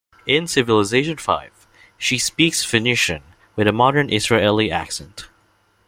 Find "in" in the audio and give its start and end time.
0.25-0.47